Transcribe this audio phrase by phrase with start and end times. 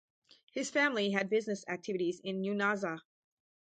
[0.53, 3.01] His family had business activities in Unaizah.